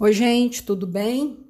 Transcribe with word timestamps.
Oi, 0.00 0.12
gente, 0.12 0.62
tudo 0.62 0.86
bem? 0.86 1.40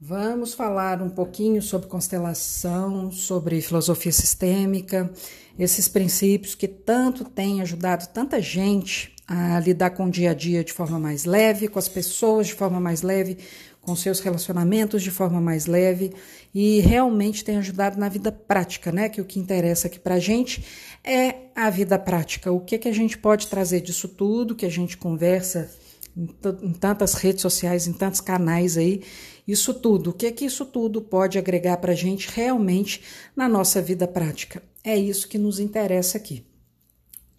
Vamos 0.00 0.54
falar 0.54 1.00
um 1.00 1.08
pouquinho 1.08 1.62
sobre 1.62 1.86
constelação, 1.86 3.12
sobre 3.12 3.60
filosofia 3.60 4.10
sistêmica, 4.10 5.08
esses 5.56 5.86
princípios 5.86 6.56
que 6.56 6.66
tanto 6.66 7.24
têm 7.24 7.62
ajudado 7.62 8.08
tanta 8.12 8.42
gente 8.42 9.14
a 9.24 9.60
lidar 9.60 9.90
com 9.90 10.06
o 10.06 10.10
dia 10.10 10.32
a 10.32 10.34
dia 10.34 10.64
de 10.64 10.72
forma 10.72 10.98
mais 10.98 11.24
leve, 11.24 11.68
com 11.68 11.78
as 11.78 11.88
pessoas 11.88 12.48
de 12.48 12.54
forma 12.54 12.80
mais 12.80 13.02
leve, 13.02 13.38
com 13.80 13.94
seus 13.94 14.18
relacionamentos 14.18 15.00
de 15.00 15.12
forma 15.12 15.40
mais 15.40 15.66
leve 15.66 16.12
e 16.52 16.80
realmente 16.80 17.44
tem 17.44 17.56
ajudado 17.56 18.00
na 18.00 18.08
vida 18.08 18.32
prática, 18.32 18.90
né? 18.90 19.08
Que 19.08 19.20
o 19.20 19.24
que 19.24 19.38
interessa 19.38 19.86
aqui 19.86 20.00
pra 20.00 20.18
gente 20.18 20.64
é 21.04 21.36
a 21.54 21.70
vida 21.70 21.96
prática. 22.00 22.50
O 22.50 22.58
que 22.58 22.78
que 22.78 22.88
a 22.88 22.92
gente 22.92 23.16
pode 23.16 23.46
trazer 23.46 23.80
disso 23.80 24.08
tudo 24.08 24.56
que 24.56 24.66
a 24.66 24.70
gente 24.70 24.96
conversa 24.96 25.70
em 26.16 26.72
tantas 26.72 27.14
redes 27.14 27.42
sociais, 27.42 27.86
em 27.86 27.92
tantos 27.92 28.20
canais 28.20 28.76
aí, 28.76 29.02
isso 29.46 29.74
tudo, 29.74 30.10
o 30.10 30.12
que 30.12 30.26
é 30.26 30.32
que 30.32 30.44
isso 30.44 30.64
tudo 30.64 31.00
pode 31.00 31.38
agregar 31.38 31.78
para 31.78 31.92
a 31.92 31.96
gente 31.96 32.28
realmente 32.32 33.02
na 33.34 33.48
nossa 33.48 33.80
vida 33.80 34.06
prática? 34.06 34.62
É 34.84 34.96
isso 34.96 35.28
que 35.28 35.38
nos 35.38 35.58
interessa 35.58 36.18
aqui. 36.18 36.44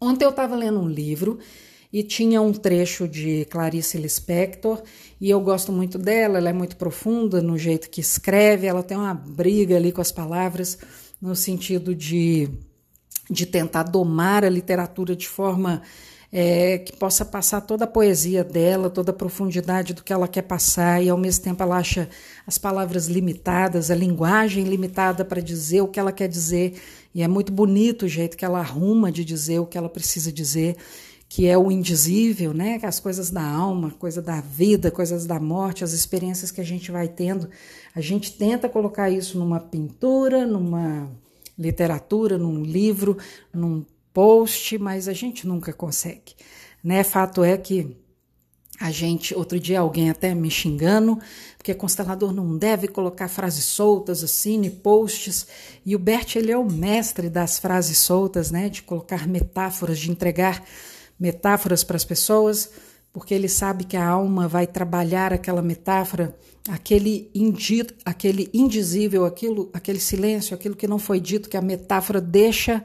Ontem 0.02 0.26
eu 0.26 0.32
estava 0.32 0.56
lendo 0.56 0.80
um 0.80 0.88
livro 0.88 1.40
e 1.92 2.04
tinha 2.04 2.42
um 2.42 2.52
trecho 2.52 3.08
de 3.08 3.46
Clarice 3.46 3.98
Lispector 3.98 4.82
e 5.22 5.30
eu 5.30 5.40
gosto 5.40 5.72
muito 5.72 5.98
dela, 5.98 6.40
ela 6.40 6.50
é 6.50 6.54
muito 6.54 6.76
profunda 6.76 7.42
no 7.42 7.58
jeito 7.58 7.90
que 7.90 8.02
escreve, 8.02 8.68
ela 8.68 8.84
tem 8.84 8.98
uma 8.98 9.14
briga 9.14 9.78
ali 9.78 9.92
com 9.92 10.02
as 10.02 10.12
palavras 10.12 10.78
no 11.22 11.36
sentido 11.36 11.96
de, 11.96 12.50
de 13.30 13.46
tentar 13.46 13.84
domar 13.84 14.44
a 14.44 14.50
literatura 14.50 15.16
de 15.16 15.28
forma 15.28 15.82
é, 16.36 16.80
que 16.80 16.98
possa 16.98 17.24
passar 17.24 17.62
toda 17.62 17.84
a 17.84 17.88
poesia 17.88 18.44
dela, 18.44 18.90
toda 18.90 19.12
a 19.12 19.14
profundidade 19.14 19.94
do 19.94 20.04
que 20.04 20.12
ela 20.12 20.28
quer 20.28 20.42
passar, 20.42 21.00
e 21.04 21.08
ao 21.08 21.18
mesmo 21.18 21.44
tempo 21.44 21.62
ela 21.62 21.78
acha 21.78 22.10
as 22.48 22.58
palavras 22.58 23.06
limitadas, 23.06 23.92
a 23.92 23.96
linguagem 23.96 24.64
limitada 24.64 25.24
para 25.24 25.40
dizer 25.40 25.82
o 25.82 25.88
que 25.88 26.00
ela 26.00 26.12
quer 26.12 26.28
dizer, 26.28 26.82
e 27.14 27.22
é 27.22 27.28
muito 27.28 27.54
bonito 27.54 28.06
o 28.06 28.10
jeito 28.10 28.36
que 28.36 28.44
ela 28.44 28.60
arruma 28.60 29.12
de 29.12 29.24
dizer 29.24 29.60
o 29.60 29.68
que 29.68 29.78
ela 29.78 29.88
precisa 29.88 30.32
dizer, 30.32 30.76
que 31.30 31.46
é 31.46 31.56
o 31.56 31.72
indizível, 31.72 32.52
né? 32.52 32.80
As 32.82 33.00
coisas 33.00 33.30
da 33.30 33.44
alma, 33.44 33.92
coisa 33.92 34.22
da 34.22 34.42
vida, 34.42 34.90
coisas 34.90 35.26
da 35.28 35.40
morte, 35.40 35.84
as 35.84 35.92
experiências 35.92 36.52
que 36.52 36.62
a 36.62 36.64
gente 36.64 36.92
vai 36.92 37.08
tendo. 37.08 37.50
A 37.96 38.02
gente 38.02 38.34
tenta 38.34 38.70
colocar 38.70 39.10
isso 39.10 39.38
numa 39.40 39.60
pintura, 39.60 40.46
numa 40.46 41.10
literatura, 41.58 42.38
num 42.38 42.62
livro, 42.62 43.18
num 43.52 43.84
post, 44.14 44.78
mas 44.78 45.08
a 45.08 45.14
gente 45.14 45.48
nunca 45.48 45.74
consegue. 45.74 46.36
Né? 46.84 47.04
Fato 47.04 47.44
é 47.44 47.58
que 47.58 47.98
a 48.80 48.92
gente, 48.92 49.36
outro 49.36 49.60
dia 49.60 49.80
alguém 49.80 50.10
até 50.10 50.34
me 50.34 50.50
xingando, 50.50 51.20
porque 51.58 51.74
constelador 51.74 52.34
não 52.34 52.58
deve 52.58 52.88
colocar 52.88 53.28
frases 53.28 53.66
soltas 53.66 54.24
assim, 54.24 54.70
posts, 54.70 55.48
e 55.86 55.96
o 55.96 56.00
Bert 56.00 56.36
ele 56.36 56.52
é 56.52 56.58
o 56.58 56.66
mestre 56.66 57.30
das 57.30 57.60
frases 57.60 57.98
soltas, 58.00 58.52
né, 58.52 58.70
de 58.70 58.82
colocar 58.82 59.28
metáforas, 59.28 60.00
de 60.00 60.12
entregar 60.12 60.64
metáforas 61.20 61.84
para 61.84 61.96
as 61.96 62.04
pessoas, 62.04 62.70
porque 63.14 63.34
ele 63.34 63.48
sabe 63.48 63.84
que 63.84 63.96
a 63.96 64.06
alma 64.06 64.48
vai 64.48 64.66
trabalhar 64.66 65.32
aquela 65.32 65.62
metáfora, 65.62 66.36
aquele, 66.68 67.30
indi, 67.34 67.86
aquele 68.04 68.50
indizível, 68.54 69.24
aquilo, 69.24 69.70
aquele 69.72 70.00
silêncio, 70.00 70.56
aquilo 70.56 70.76
que 70.76 70.88
não 70.88 70.98
foi 70.98 71.20
dito, 71.20 71.48
que 71.48 71.56
a 71.56 71.62
metáfora 71.62 72.20
deixa 72.20 72.84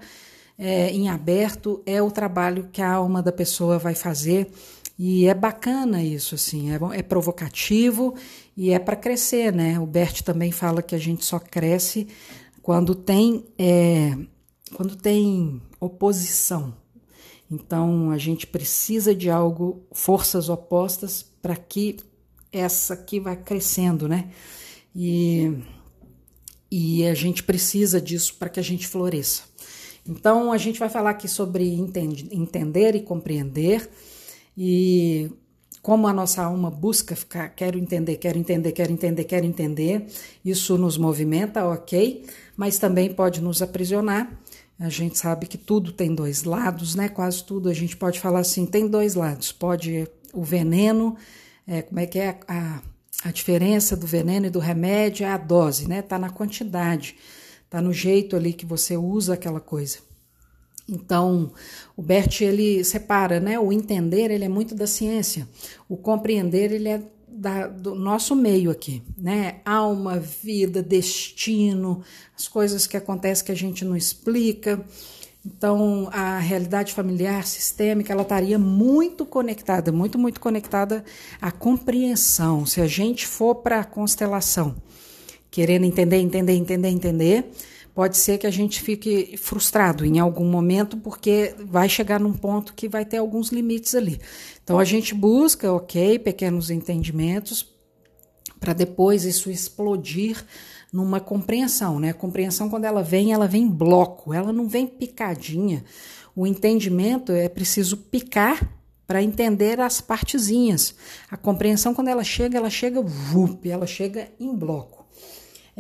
é, 0.59 0.91
em 0.91 1.09
aberto 1.09 1.81
é 1.87 2.03
o 2.03 2.11
trabalho 2.11 2.69
que 2.73 2.83
a 2.83 2.93
alma 2.93 3.23
da 3.23 3.31
pessoa 3.31 3.79
vai 3.79 3.95
fazer. 3.95 4.51
E 4.99 5.27
é 5.27 5.35
bacana 5.35 6.03
isso, 6.03 6.35
assim, 6.35 6.73
é, 6.73 6.79
é 6.99 7.03
provocativo 7.03 8.17
e 8.57 8.73
é 8.73 8.79
para 8.81 8.97
crescer, 8.97 9.53
né? 9.53 9.79
O 9.79 9.87
Bert 9.87 10.23
também 10.23 10.51
fala 10.51 10.83
que 10.83 10.95
a 10.95 10.99
gente 10.99 11.25
só 11.25 11.39
cresce 11.39 12.09
quando 12.61 12.97
tem, 12.97 13.47
é, 13.57 14.19
quando 14.75 14.97
tem 14.97 15.63
oposição. 15.79 16.75
Então 17.49 18.11
a 18.11 18.19
gente 18.19 18.47
precisa 18.47 19.15
de 19.15 19.31
algo, 19.31 19.87
forças 19.93 20.49
opostas, 20.49 21.25
para 21.41 21.55
que 21.55 21.97
essa 22.51 22.95
aqui 22.95 23.21
vá 23.21 23.37
crescendo, 23.37 24.09
né? 24.09 24.31
E, 24.95 25.63
e 26.69 27.07
a 27.07 27.15
gente 27.15 27.45
precisa 27.45 28.01
disso 28.01 28.35
para 28.35 28.49
que 28.49 28.59
a 28.59 28.65
gente 28.65 28.87
floresça. 28.89 29.48
Então, 30.09 30.51
a 30.53 30.59
gente 30.59 30.79
vai 30.79 30.89
falar 30.89 31.11
aqui 31.11 31.29
sobre 31.29 31.75
entender 32.33 32.95
e 32.95 33.03
compreender 33.03 33.89
e 34.57 35.31
como 35.83 36.07
a 36.07 36.13
nossa 36.13 36.43
alma 36.43 36.71
busca 36.71 37.15
ficar, 37.15 37.49
quero 37.51 37.79
entender, 37.79 38.17
quero 38.17 38.39
entender, 38.39 38.73
quero 38.73 38.93
entender, 38.93 39.25
quero 39.25 39.47
entender. 39.47 40.07
Isso 40.45 40.77
nos 40.77 40.99
movimenta, 40.99 41.65
ok, 41.67 42.27
mas 42.57 42.79
também 42.79 43.13
pode 43.13 43.41
nos 43.41 43.63
aprisionar. 43.63 44.31
A 44.79 44.89
gente 44.89 45.19
sabe 45.19 45.47
que 45.47 45.59
tudo 45.59 45.93
tem 45.93 46.15
dois 46.15 46.45
lados, 46.45 46.95
né? 46.95 47.09
Quase 47.09 47.43
tudo 47.45 47.69
a 47.69 47.75
gente 47.75 47.97
pode 47.97 48.21
falar 48.21 48.41
assim, 48.41 48.67
tem 48.67 48.87
dois 48.87 49.15
lados. 49.15 49.51
Pode 49.51 50.07
o 50.33 50.43
veneno, 50.43 51.17
é, 51.67 51.83
como 51.83 52.01
é 52.01 52.07
que 52.07 52.19
é 52.19 52.39
a, 52.47 52.83
a 53.25 53.31
diferença 53.31 53.97
do 53.97 54.07
veneno 54.07 54.47
e 54.47 54.51
do 54.51 54.59
remédio? 54.59 55.25
É 55.27 55.31
a 55.31 55.39
dose, 55.39 55.89
né? 55.89 56.03
Tá 56.03 56.19
na 56.19 56.31
quantidade. 56.31 57.17
Tá 57.71 57.83
no 57.83 57.93
jeito 57.93 58.35
ali 58.35 58.53
que 58.53 58.65
você 58.65 58.97
usa 58.97 59.35
aquela 59.35 59.61
coisa. 59.61 59.99
Então, 60.89 61.53
o 61.95 62.03
Bert 62.03 62.41
ele 62.41 62.83
separa, 62.83 63.39
né? 63.39 63.59
O 63.59 63.71
entender 63.71 64.31
ele 64.31 64.45
é 64.45 64.49
muito 64.49 64.75
da 64.75 64.87
ciência, 64.87 65.47
o 65.87 65.97
compreender 65.97 66.73
ele 66.73 66.89
é 66.89 67.03
da, 67.29 67.67
do 67.67 67.95
nosso 67.95 68.35
meio 68.35 68.71
aqui, 68.71 69.03
né? 69.17 69.61
Alma, 69.67 70.19
vida, 70.19 70.83
destino, 70.83 72.03
as 72.37 72.49
coisas 72.49 72.87
que 72.87 72.97
acontecem 72.97 73.45
que 73.45 73.53
a 73.53 73.57
gente 73.57 73.85
não 73.85 73.95
explica. 73.95 74.83
Então, 75.45 76.09
a 76.13 76.39
realidade 76.39 76.93
familiar 76.93 77.47
sistêmica, 77.47 78.13
ela 78.13 78.23
estaria 78.23 78.59
muito 78.59 79.25
conectada, 79.25 79.93
muito, 79.93 80.19
muito 80.19 80.41
conectada 80.41 81.05
à 81.41 81.53
compreensão. 81.53 82.67
Se 82.67 82.81
a 82.81 82.87
gente 82.87 83.27
for 83.27 83.57
para 83.57 83.81
a 83.81 83.85
constelação, 83.85 84.75
querendo 85.51 85.85
entender, 85.85 86.19
entender, 86.19 86.53
entender, 86.53 86.89
entender, 86.89 87.51
pode 87.95 88.17
ser 88.17 88.39
que 88.39 88.47
a 88.47 88.51
gente 88.51 88.81
fique 88.81 89.37
frustrado 89.37 90.05
em 90.05 90.19
algum 90.19 90.45
momento, 90.45 90.97
porque 90.97 91.55
vai 91.59 91.89
chegar 91.89 92.21
num 92.21 92.33
ponto 92.33 92.75
que 92.75 92.89
vai 92.89 93.05
ter 93.05 93.17
alguns 93.17 93.51
limites 93.51 93.95
ali. 93.95 94.21
Então 94.63 94.79
a 94.79 94.85
gente 94.85 95.15
busca, 95.15 95.73
ok, 95.73 96.19
pequenos 96.19 96.71
entendimentos, 96.71 97.67
para 98.61 98.73
depois 98.73 99.25
isso 99.25 99.51
explodir 99.51 100.45
numa 100.93 101.21
compreensão, 101.21 101.99
né? 101.99 102.11
A 102.11 102.15
compreensão, 102.15 102.69
quando 102.69 102.85
ela 102.85 103.03
vem, 103.03 103.33
ela 103.33 103.47
vem 103.47 103.65
em 103.65 103.71
bloco, 103.71 104.33
ela 104.33 104.53
não 104.53 104.69
vem 104.69 104.87
picadinha. 104.87 105.85
O 106.35 106.47
entendimento 106.47 107.33
é 107.33 107.49
preciso 107.49 107.97
picar 107.97 108.79
para 109.07 109.23
entender 109.23 109.81
as 109.81 110.01
partezinhas. 110.01 110.95
A 111.31 111.37
compreensão, 111.37 111.95
quando 111.95 112.09
ela 112.09 112.23
chega, 112.23 112.59
ela 112.59 112.71
chega, 112.71 113.01
vup, 113.01 113.69
ela 113.69 113.87
chega 113.87 114.29
em 114.39 114.55
bloco. 114.55 114.98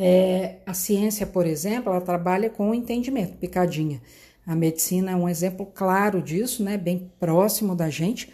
É, 0.01 0.59
a 0.65 0.73
ciência, 0.73 1.27
por 1.27 1.45
exemplo, 1.45 1.91
ela 1.91 2.01
trabalha 2.01 2.49
com 2.49 2.71
o 2.71 2.75
entendimento, 2.75 3.37
picadinha. 3.37 4.01
A 4.47 4.55
medicina 4.55 5.11
é 5.11 5.17
um 5.17 5.29
exemplo 5.29 5.67
claro 5.67 6.23
disso, 6.23 6.63
né? 6.63 6.77
Bem 6.77 7.11
próximo 7.19 7.75
da 7.75 7.91
gente. 7.91 8.31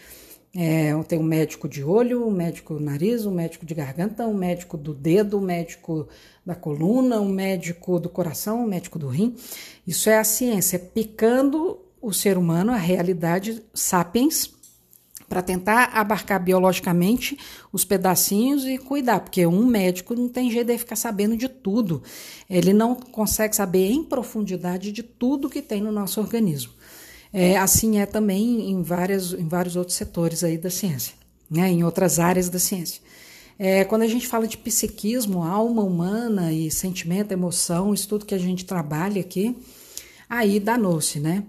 É, 0.55 0.93
tem 1.09 1.19
um 1.19 1.25
médico 1.25 1.67
de 1.67 1.83
olho, 1.83 2.29
um 2.29 2.31
médico 2.31 2.79
nariz, 2.79 3.25
um 3.25 3.31
médico 3.31 3.65
de 3.65 3.75
garganta, 3.75 4.27
um 4.27 4.35
médico 4.35 4.77
do 4.77 4.93
dedo, 4.93 5.39
um 5.39 5.41
médico 5.41 6.07
da 6.45 6.55
coluna, 6.55 7.19
um 7.19 7.31
médico 7.31 7.99
do 7.99 8.11
coração, 8.11 8.63
um 8.63 8.67
médico 8.67 8.99
do 8.99 9.09
rim. 9.09 9.35
Isso 9.87 10.11
é 10.11 10.19
a 10.19 10.23
ciência 10.23 10.79
picando 10.79 11.81
o 12.01 12.13
ser 12.13 12.37
humano, 12.37 12.73
a 12.73 12.77
realidade 12.77 13.63
sapiens, 13.73 14.53
para 15.29 15.43
tentar 15.43 15.91
abarcar 15.95 16.43
biologicamente 16.43 17.39
os 17.73 17.85
pedacinhos 17.85 18.65
e 18.65 18.79
cuidar, 18.79 19.21
porque 19.21 19.47
um 19.47 19.67
médico 19.67 20.15
não 20.15 20.29
tem 20.29 20.51
jeito 20.51 20.67
de 20.69 20.79
ficar 20.79 20.97
sabendo 20.97 21.37
de 21.37 21.49
tudo. 21.49 22.03
Ele 22.49 22.73
não 22.73 22.95
consegue 22.95 23.57
saber 23.57 23.91
em 23.91 24.05
profundidade 24.05 24.93
de 24.93 25.03
tudo 25.03 25.49
que 25.49 25.63
tem 25.63 25.81
no 25.81 25.91
nosso 25.91 26.21
organismo. 26.21 26.73
É, 27.33 27.57
assim 27.57 27.99
é 27.99 28.07
também 28.07 28.71
em, 28.71 28.83
várias, 28.83 29.33
em 29.33 29.49
vários 29.49 29.75
outros 29.75 29.97
setores 29.97 30.45
aí 30.45 30.57
da 30.57 30.71
ciência, 30.71 31.15
né, 31.51 31.69
em 31.69 31.83
outras 31.83 32.21
áreas 32.21 32.49
da 32.49 32.61
ciência. 32.61 33.03
É, 33.59 33.85
quando 33.85 34.03
a 34.03 34.07
gente 34.07 34.27
fala 34.27 34.47
de 34.47 34.57
psiquismo, 34.57 35.43
alma 35.43 35.83
humana 35.83 36.53
e 36.53 36.71
sentimento, 36.71 37.33
emoção, 37.33 37.95
isso 37.95 38.09
tudo 38.09 38.27
que 38.27 38.35
a 38.35 38.39
gente 38.39 38.65
trabalha 38.65 39.21
aqui, 39.21 39.57
aí 40.29 40.59
danou-se, 40.59 41.21
né? 41.21 41.45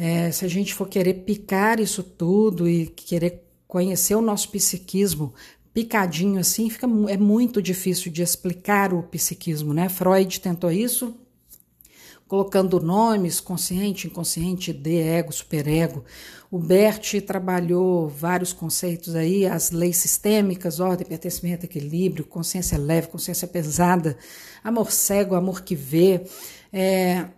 É, 0.00 0.30
se 0.30 0.44
a 0.44 0.48
gente 0.48 0.72
for 0.72 0.88
querer 0.88 1.24
picar 1.24 1.80
isso 1.80 2.04
tudo 2.04 2.68
e 2.68 2.86
querer 2.86 3.42
conhecer 3.66 4.14
o 4.14 4.22
nosso 4.22 4.48
psiquismo 4.48 5.34
picadinho 5.74 6.38
assim, 6.40 6.70
fica, 6.70 6.86
é 7.08 7.16
muito 7.16 7.60
difícil 7.60 8.10
de 8.10 8.22
explicar 8.22 8.94
o 8.94 9.02
psiquismo, 9.02 9.74
né? 9.74 9.88
Freud 9.88 10.40
tentou 10.40 10.70
isso 10.70 11.14
colocando 12.28 12.78
nomes, 12.78 13.40
consciente, 13.40 14.06
inconsciente, 14.06 14.72
de 14.72 14.98
ego, 14.98 15.32
superego. 15.32 16.04
O 16.50 16.58
Bert 16.58 17.20
trabalhou 17.26 18.06
vários 18.06 18.52
conceitos 18.52 19.14
aí, 19.14 19.46
as 19.46 19.70
leis 19.70 19.96
sistêmicas, 19.96 20.78
ordem, 20.78 21.06
pertencimento, 21.06 21.64
equilíbrio, 21.64 22.26
consciência 22.26 22.76
leve, 22.76 23.08
consciência 23.08 23.48
pesada, 23.48 24.16
amor 24.62 24.92
cego, 24.92 25.34
amor 25.34 25.62
que 25.62 25.74
vê. 25.74 26.22
É, 26.70 27.28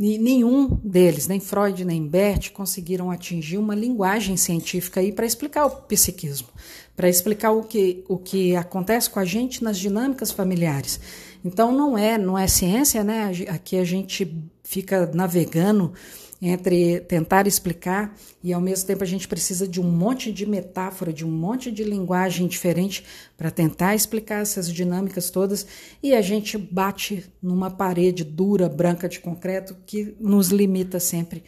nenhum 0.00 0.80
deles, 0.82 1.28
nem 1.28 1.38
Freud 1.38 1.84
nem 1.84 2.06
Bert, 2.06 2.52
conseguiram 2.52 3.10
atingir 3.10 3.58
uma 3.58 3.74
linguagem 3.74 4.34
científica 4.34 4.98
aí 4.98 5.12
para 5.12 5.26
explicar 5.26 5.66
o 5.66 5.70
psiquismo, 5.82 6.48
para 6.96 7.06
explicar 7.06 7.50
o 7.50 7.62
que, 7.62 8.02
o 8.08 8.16
que 8.16 8.56
acontece 8.56 9.10
com 9.10 9.18
a 9.18 9.26
gente 9.26 9.62
nas 9.62 9.78
dinâmicas 9.78 10.30
familiares. 10.30 10.98
Então 11.44 11.70
não 11.70 11.98
é, 11.98 12.16
não 12.16 12.38
é 12.38 12.46
ciência, 12.46 13.04
né? 13.04 13.30
Aqui 13.48 13.76
a 13.76 13.84
gente 13.84 14.34
fica 14.64 15.10
navegando 15.12 15.92
entre 16.40 17.00
tentar 17.00 17.46
explicar 17.46 18.16
e 18.42 18.52
ao 18.52 18.60
mesmo 18.60 18.86
tempo 18.86 19.04
a 19.04 19.06
gente 19.06 19.28
precisa 19.28 19.68
de 19.68 19.80
um 19.80 19.84
monte 19.84 20.32
de 20.32 20.46
metáfora, 20.46 21.12
de 21.12 21.26
um 21.26 21.30
monte 21.30 21.70
de 21.70 21.84
linguagem 21.84 22.46
diferente 22.46 23.04
para 23.36 23.50
tentar 23.50 23.94
explicar 23.94 24.40
essas 24.40 24.72
dinâmicas 24.72 25.30
todas 25.30 25.66
e 26.02 26.14
a 26.14 26.22
gente 26.22 26.56
bate 26.56 27.30
numa 27.42 27.70
parede 27.70 28.24
dura, 28.24 28.68
branca 28.68 29.08
de 29.08 29.20
concreto 29.20 29.76
que 29.84 30.16
nos 30.18 30.48
limita 30.48 30.98
sempre. 30.98 31.44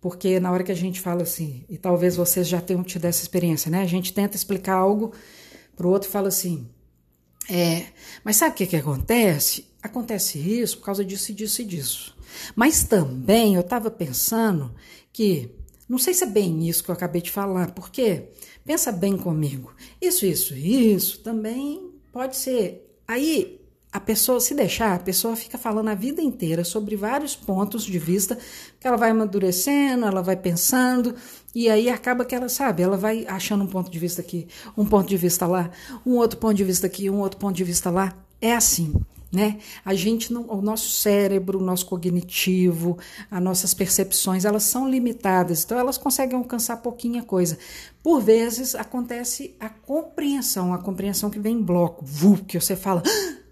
Porque 0.00 0.38
na 0.38 0.52
hora 0.52 0.62
que 0.62 0.72
a 0.72 0.76
gente 0.76 1.00
fala 1.00 1.22
assim, 1.22 1.64
e 1.68 1.78
talvez 1.78 2.16
vocês 2.16 2.46
já 2.46 2.60
tenham 2.60 2.82
tido 2.82 3.06
essa 3.06 3.22
experiência, 3.22 3.70
né? 3.70 3.80
A 3.80 3.86
gente 3.86 4.12
tenta 4.12 4.36
explicar 4.36 4.74
algo 4.74 5.12
para 5.74 5.86
o 5.86 5.90
outro 5.90 6.08
e 6.08 6.12
fala 6.12 6.28
assim: 6.28 6.68
é, 7.48 7.86
mas 8.22 8.36
sabe 8.36 8.52
o 8.52 8.54
que, 8.56 8.66
que 8.66 8.76
acontece? 8.76 9.66
Acontece 9.82 10.38
isso 10.38 10.78
por 10.78 10.86
causa 10.86 11.04
disso 11.04 11.30
e 11.30 11.34
disso 11.34 11.62
e 11.62 11.64
disso. 11.64 12.13
Mas 12.54 12.84
também 12.84 13.54
eu 13.54 13.60
estava 13.60 13.90
pensando 13.90 14.74
que, 15.12 15.50
não 15.88 15.98
sei 15.98 16.14
se 16.14 16.24
é 16.24 16.26
bem 16.26 16.68
isso 16.68 16.82
que 16.82 16.90
eu 16.90 16.94
acabei 16.94 17.22
de 17.22 17.30
falar, 17.30 17.72
porque 17.72 18.30
pensa 18.64 18.90
bem 18.90 19.16
comigo. 19.16 19.72
Isso, 20.00 20.26
isso, 20.26 20.54
isso 20.54 21.20
também 21.20 21.90
pode 22.12 22.36
ser. 22.36 22.98
Aí 23.06 23.60
a 23.94 24.00
pessoa, 24.00 24.40
se 24.40 24.54
deixar, 24.54 24.96
a 24.96 24.98
pessoa 24.98 25.36
fica 25.36 25.56
falando 25.56 25.86
a 25.86 25.94
vida 25.94 26.20
inteira 26.20 26.64
sobre 26.64 26.96
vários 26.96 27.36
pontos 27.36 27.84
de 27.84 27.96
vista, 27.96 28.36
que 28.80 28.88
ela 28.88 28.96
vai 28.96 29.10
amadurecendo, 29.10 30.04
ela 30.04 30.20
vai 30.20 30.36
pensando, 30.36 31.14
e 31.54 31.70
aí 31.70 31.88
acaba 31.88 32.24
que 32.24 32.34
ela 32.34 32.48
sabe, 32.48 32.82
ela 32.82 32.96
vai 32.96 33.24
achando 33.28 33.62
um 33.62 33.68
ponto 33.68 33.88
de 33.88 33.98
vista 34.00 34.20
aqui, 34.20 34.48
um 34.76 34.84
ponto 34.84 35.08
de 35.08 35.16
vista 35.16 35.46
lá, 35.46 35.70
um 36.04 36.16
outro 36.16 36.40
ponto 36.40 36.54
de 36.54 36.64
vista 36.64 36.88
aqui, 36.88 37.08
um 37.08 37.20
outro 37.20 37.38
ponto 37.38 37.54
de 37.54 37.62
vista 37.62 37.88
lá. 37.88 38.18
É 38.40 38.56
assim, 38.56 38.92
né? 39.34 39.58
A 39.84 39.94
gente 39.94 40.32
não, 40.32 40.48
o 40.48 40.62
nosso 40.62 40.88
cérebro, 40.88 41.58
o 41.58 41.62
nosso 41.62 41.86
cognitivo, 41.86 42.96
as 43.30 43.42
nossas 43.42 43.74
percepções, 43.74 44.44
elas 44.44 44.62
são 44.62 44.88
limitadas, 44.88 45.64
então 45.64 45.78
elas 45.78 45.98
conseguem 45.98 46.38
alcançar 46.38 46.76
pouquinha 46.78 47.22
coisa. 47.22 47.58
Por 48.02 48.22
vezes 48.22 48.74
acontece 48.74 49.54
a 49.58 49.68
compreensão, 49.68 50.72
a 50.72 50.78
compreensão 50.78 51.28
que 51.28 51.38
vem 51.38 51.56
em 51.56 51.62
bloco, 51.62 52.04
vu, 52.04 52.44
que 52.44 52.58
você 52.60 52.76
fala, 52.76 53.02
ah, 53.04 53.44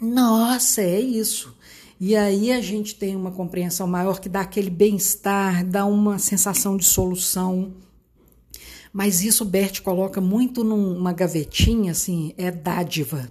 nossa, 0.00 0.82
é 0.82 1.00
isso. 1.00 1.56
E 2.00 2.16
aí 2.16 2.50
a 2.50 2.60
gente 2.60 2.96
tem 2.96 3.14
uma 3.14 3.30
compreensão 3.30 3.86
maior 3.86 4.18
que 4.18 4.28
dá 4.28 4.40
aquele 4.40 4.70
bem-estar, 4.70 5.64
dá 5.64 5.86
uma 5.86 6.18
sensação 6.18 6.76
de 6.76 6.84
solução. 6.84 7.74
Mas 8.92 9.22
isso 9.22 9.44
Bert 9.44 9.80
coloca 9.80 10.20
muito 10.20 10.64
numa 10.64 11.12
gavetinha, 11.12 11.92
assim, 11.92 12.34
é 12.36 12.50
dádiva, 12.50 13.30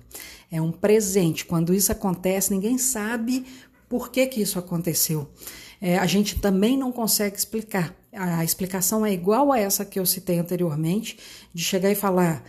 é 0.52 0.62
um 0.62 0.72
presente. 0.72 1.46
Quando 1.46 1.74
isso 1.74 1.92
acontece, 1.92 2.52
ninguém 2.52 2.78
sabe 2.78 3.46
por 3.88 4.12
que, 4.12 4.28
que 4.28 4.42
isso 4.42 4.60
aconteceu. 4.60 5.30
É, 5.80 5.98
a 5.98 6.06
gente 6.06 6.40
também 6.40 6.78
não 6.78 6.92
consegue 6.92 7.38
explicar. 7.38 7.96
A 8.14 8.44
explicação 8.44 9.06
é 9.06 9.14
igual 9.14 9.52
a 9.52 9.58
essa 9.58 9.86
que 9.86 10.00
eu 10.00 10.06
citei 10.06 10.38
anteriormente, 10.38 11.18
de 11.54 11.64
chegar 11.64 11.90
e 11.90 11.96
falar 11.96 12.44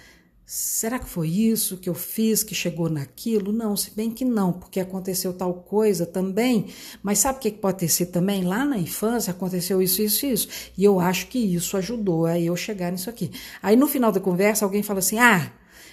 Será 0.55 0.99
que 0.99 1.09
foi 1.09 1.29
isso 1.29 1.79
que 1.79 1.89
eu 1.89 1.95
fiz 1.95 2.43
que 2.43 2.55
chegou 2.55 2.91
naquilo? 2.91 3.53
Não, 3.53 3.75
se 3.75 3.91
bem 3.93 4.11
que 4.11 4.23
não, 4.23 4.53
porque 4.53 4.81
aconteceu 4.81 5.33
tal 5.33 5.55
coisa 5.55 6.05
também. 6.05 6.67
Mas 7.03 7.21
sabe 7.21 7.39
o 7.39 7.41
que 7.41 7.53
pode 7.53 7.79
ter 7.79 7.89
sido 7.89 8.13
também? 8.13 8.45
Lá 8.45 8.63
na 8.63 8.77
infância 8.77 9.31
aconteceu 9.31 9.81
isso, 9.81 10.03
isso, 10.03 10.27
isso. 10.27 10.49
E 10.77 10.85
eu 10.85 11.01
acho 11.01 11.29
que 11.29 11.39
isso 11.39 11.75
ajudou 11.79 12.27
a 12.27 12.39
eu 12.39 12.55
chegar 12.55 12.93
nisso 12.93 13.09
aqui. 13.09 13.31
Aí 13.63 13.77
no 13.77 13.87
final 13.87 14.13
da 14.13 14.21
conversa 14.21 14.67
alguém 14.67 14.83
fala 14.83 14.99
assim: 14.99 15.19
ah, 15.19 15.51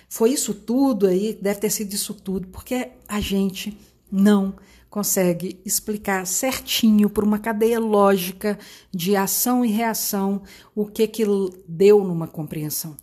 foi 0.09 0.31
isso 0.31 0.53
tudo 0.53 1.07
aí, 1.07 1.37
deve 1.39 1.61
ter 1.61 1.69
sido 1.69 1.93
isso 1.93 2.13
tudo, 2.13 2.47
porque 2.47 2.89
a 3.07 3.21
gente 3.21 3.77
não 4.11 4.55
consegue 4.89 5.61
explicar 5.63 6.25
certinho 6.25 7.09
por 7.09 7.23
uma 7.23 7.39
cadeia 7.39 7.79
lógica 7.79 8.59
de 8.91 9.15
ação 9.15 9.63
e 9.63 9.69
reação 9.69 10.41
o 10.75 10.85
que 10.85 11.07
que 11.07 11.23
deu 11.67 12.03
numa 12.03 12.27
compreensão 12.27 12.97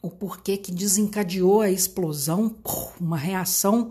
o 0.00 0.10
porquê 0.10 0.56
que 0.56 0.72
desencadeou 0.72 1.60
a 1.60 1.70
explosão, 1.70 2.54
uma 3.00 3.16
reação 3.16 3.90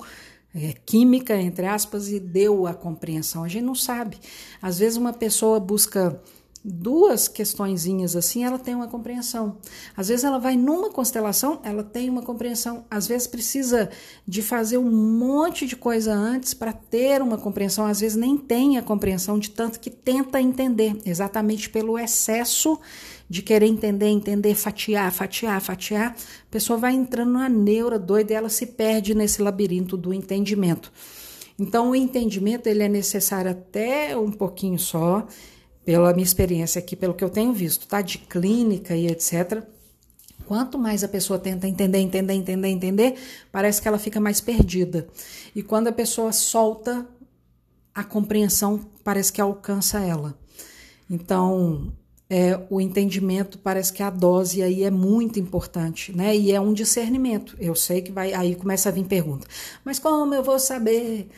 é, 0.56 0.74
química, 0.86 1.40
entre 1.40 1.66
aspas, 1.66 2.10
e 2.10 2.20
deu 2.20 2.66
a 2.66 2.74
compreensão. 2.74 3.44
A 3.44 3.48
gente 3.48 3.66
não 3.66 3.76
sabe. 3.76 4.18
Às 4.62 4.80
vezes 4.80 4.98
uma 4.98 5.14
pessoa 5.14 5.60
busca 5.60 6.22
duas 6.70 7.30
questõezinhas 7.30 8.14
assim, 8.14 8.44
ela 8.44 8.60
tem 8.60 8.76
uma 8.76 8.88
compreensão. 8.88 9.58
Às 9.96 10.10
vezes 10.10 10.26
ela 10.26 10.38
vai 10.38 10.58
numa 10.58 10.90
constelação, 10.90 11.62
ela 11.64 11.82
tem 11.82 12.10
uma 12.10 12.22
compreensão. 12.22 12.86
Às 12.92 13.08
vezes 13.08 13.26
precisa 13.26 13.90
de 14.28 14.42
fazer 14.42 14.78
um 14.78 14.92
monte 14.92 15.66
de 15.66 15.78
coisa 15.78 16.14
antes 16.14 16.54
para 16.54 16.74
ter 16.74 17.22
uma 17.22 17.38
compreensão. 17.38 17.86
Às 17.86 18.02
vezes 18.02 18.18
nem 18.18 18.38
tem 18.38 18.78
a 18.78 18.82
compreensão 18.82 19.40
de 19.40 19.50
tanto 19.50 19.80
que 19.80 19.90
tenta 19.90 20.42
entender, 20.42 20.98
exatamente 21.06 21.70
pelo 21.70 21.98
excesso 21.98 22.78
de 23.30 23.42
querer 23.42 23.68
entender, 23.68 24.08
entender, 24.08 24.56
fatiar, 24.56 25.12
fatiar, 25.12 25.62
fatiar, 25.62 26.12
a 26.12 26.52
pessoa 26.52 26.78
vai 26.78 26.94
entrando 26.94 27.32
na 27.32 27.50
neura 27.50 28.00
doida 28.00 28.32
e 28.32 28.36
ela 28.36 28.50
se 28.50 28.66
perde 28.66 29.14
nesse 29.14 29.42
labirinto 29.42 29.98
do 29.98 30.14
entendimento. 30.14 30.92
Então, 31.60 31.92
o 31.92 31.96
entendimento 31.96 32.68
ele 32.68 32.84
é 32.84 32.88
necessário 32.88 33.52
até 33.52 34.16
um 34.16 34.32
pouquinho 34.32 34.78
só, 34.78 35.28
pela 35.88 36.12
minha 36.12 36.26
experiência 36.26 36.80
aqui, 36.80 36.98
pelo 36.98 37.14
que 37.14 37.24
eu 37.24 37.30
tenho 37.30 37.54
visto, 37.54 37.88
tá? 37.88 38.02
De 38.02 38.18
clínica 38.18 38.94
e 38.94 39.08
etc. 39.08 39.64
Quanto 40.46 40.78
mais 40.78 41.02
a 41.02 41.08
pessoa 41.08 41.40
tenta 41.40 41.66
entender, 41.66 42.00
entender, 42.00 42.34
entender, 42.34 42.68
entender, 42.68 43.16
parece 43.54 43.82
que 43.82 43.88
ela 43.88 43.98
fica 43.98 44.20
mais 44.20 44.42
perdida. 44.42 45.08
E 45.56 45.64
quando 45.64 45.88
a 45.88 45.94
pessoa 45.94 46.34
solta, 46.34 47.08
a 47.96 48.04
compreensão 48.04 48.82
parece 49.02 49.32
que 49.32 49.40
alcança 49.40 50.04
ela. 50.04 50.38
Então, 51.10 51.94
é, 52.30 52.60
o 52.70 52.82
entendimento 52.82 53.58
parece 53.58 53.94
que 53.94 54.04
a 54.04 54.10
dose 54.10 54.62
aí 54.62 54.84
é 54.84 54.92
muito 54.92 55.40
importante, 55.40 56.14
né? 56.14 56.36
E 56.36 56.52
é 56.52 56.60
um 56.60 56.74
discernimento. 56.74 57.56
Eu 57.62 57.76
sei 57.76 58.02
que 58.02 58.12
vai 58.12 58.34
aí 58.34 58.56
começa 58.56 58.90
a 58.90 58.92
vir 58.92 59.06
pergunta. 59.06 59.48
Mas 59.86 60.00
como 60.00 60.36
eu 60.36 60.44
vou 60.44 60.60
saber 60.60 61.30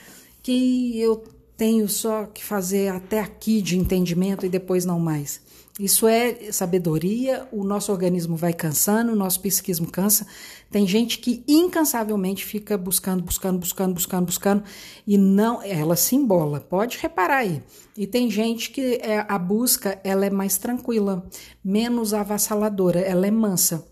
que 0.41 0.99
eu 0.99 1.23
tenho 1.59 1.89
só 1.89 2.25
que 2.25 2.41
fazer 2.41 2.87
até 2.87 3.19
aqui 3.19 3.61
de 3.61 3.77
entendimento 3.77 4.45
e 4.45 4.49
depois 4.49 4.85
não 4.85 4.97
mais? 4.97 5.41
Isso 5.77 6.07
é 6.07 6.51
sabedoria, 6.51 7.47
o 7.51 7.65
nosso 7.65 7.91
organismo 7.91 8.35
vai 8.35 8.53
cansando, 8.53 9.11
o 9.11 9.15
nosso 9.15 9.41
psiquismo 9.41 9.89
cansa. 9.89 10.25
Tem 10.71 10.87
gente 10.87 11.19
que 11.19 11.43
incansavelmente 11.47 12.45
fica 12.45 12.77
buscando, 12.77 13.23
buscando, 13.23 13.59
buscando, 13.59 13.93
buscando, 13.93 14.25
buscando 14.25 14.63
e 15.05 15.17
não, 15.17 15.61
ela 15.61 15.97
se 15.97 16.15
embola. 16.15 16.61
Pode 16.61 16.97
reparar 16.97 17.37
aí. 17.37 17.61
E 17.95 18.07
tem 18.07 18.29
gente 18.29 18.71
que 18.71 18.95
é, 19.01 19.25
a 19.27 19.37
busca 19.37 19.99
ela 20.03 20.25
é 20.25 20.29
mais 20.29 20.57
tranquila, 20.57 21.25
menos 21.63 22.13
avassaladora, 22.13 22.99
ela 23.01 23.27
é 23.27 23.31
mansa. 23.31 23.85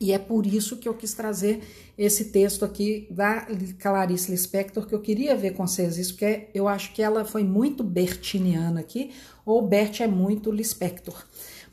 E 0.00 0.12
é 0.12 0.18
por 0.18 0.46
isso 0.46 0.76
que 0.76 0.88
eu 0.88 0.94
quis 0.94 1.14
trazer 1.14 1.62
esse 1.96 2.26
texto 2.26 2.64
aqui 2.64 3.06
da 3.10 3.46
Clarice 3.78 4.30
Lispector, 4.30 4.86
que 4.86 4.94
eu 4.94 5.00
queria 5.00 5.34
ver 5.34 5.54
com 5.54 5.66
vocês 5.66 5.96
isso, 5.96 6.12
porque 6.12 6.48
eu 6.52 6.68
acho 6.68 6.92
que 6.92 7.02
ela 7.02 7.24
foi 7.24 7.42
muito 7.42 7.82
bertiniana 7.82 8.80
aqui, 8.80 9.12
ou 9.44 9.66
Bert 9.66 10.00
é 10.00 10.06
muito 10.06 10.50
Lispector, 10.50 11.24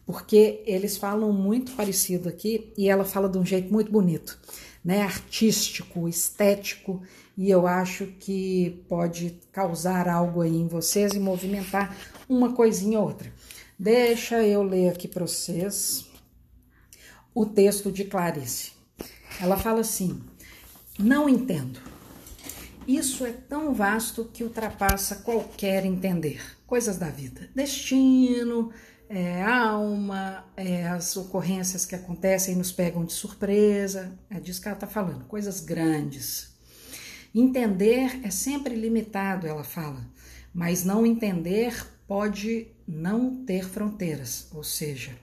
porque 0.06 0.64
eles 0.66 0.96
falam 0.96 1.34
muito 1.34 1.74
parecido 1.74 2.30
aqui 2.30 2.72
e 2.78 2.90
ela 2.90 3.04
fala 3.04 3.28
de 3.28 3.38
um 3.38 3.46
jeito 3.46 3.72
muito 3.72 3.92
bonito, 3.92 4.40
né? 4.84 5.02
Artístico, 5.02 6.08
estético, 6.08 7.02
e 7.38 7.50
eu 7.50 7.68
acho 7.68 8.08
que 8.20 8.84
pode 8.88 9.38
causar 9.52 10.08
algo 10.08 10.42
aí 10.42 10.56
em 10.56 10.68
vocês 10.68 11.14
e 11.14 11.20
movimentar 11.20 11.98
uma 12.30 12.54
coisinha 12.54 13.00
ou 13.00 13.08
outra. 13.08 13.34
Deixa 13.78 14.42
eu 14.44 14.64
ler 14.64 14.90
aqui 14.90 15.08
para 15.08 15.28
vocês 15.28 16.13
o 17.34 17.46
texto 17.46 17.92
de 17.92 18.06
Clarice. 18.06 18.72
Ela 19.42 19.58
fala 19.58 19.82
assim: 19.82 20.22
Não 20.98 21.28
entendo. 21.28 21.80
Isso 22.88 23.26
é 23.26 23.32
tão 23.32 23.74
vasto 23.74 24.26
que 24.26 24.44
ultrapassa 24.44 25.16
qualquer 25.18 25.86
entender. 25.86 26.42
Coisas 26.68 26.98
da 26.98 27.10
vida, 27.10 27.50
destino, 27.56 28.72
é, 29.08 29.42
alma, 29.44 30.44
é, 30.58 30.88
as 30.88 31.16
ocorrências 31.16 31.86
que 31.86 31.96
acontecem 31.96 32.56
e 32.56 32.58
nos 32.58 32.72
pegam 32.72 33.06
de 33.06 33.14
surpresa. 33.14 34.18
É 34.30 34.40
disso 34.40 34.62
que 34.62 34.68
ela 34.68 34.76
está 34.76 34.88
falando, 34.88 35.26
coisas 35.26 35.60
grandes. 35.60 36.54
Entender 37.34 38.20
é 38.24 38.30
sempre 38.30 38.76
limitado, 38.76 39.48
ela 39.48 39.64
fala, 39.64 40.06
Mas 40.54 40.84
não 40.84 41.06
entender 41.06 41.86
pode 42.08 42.68
não 42.88 43.44
ter 43.46 43.66
fronteiras, 43.68 44.50
ou 44.54 44.64
seja, 44.64 45.18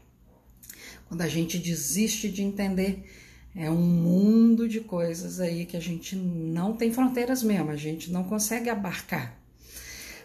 quando 1.10 1.22
a 1.22 1.28
gente 1.28 1.58
desiste 1.58 2.28
de 2.28 2.40
entender, 2.40 3.04
é 3.52 3.68
um 3.68 3.82
mundo 3.82 4.68
de 4.68 4.78
coisas 4.78 5.40
aí 5.40 5.66
que 5.66 5.76
a 5.76 5.80
gente 5.80 6.14
não 6.14 6.72
tem 6.72 6.92
fronteiras 6.92 7.42
mesmo, 7.42 7.72
a 7.72 7.76
gente 7.76 8.12
não 8.12 8.22
consegue 8.22 8.70
abarcar. 8.70 9.36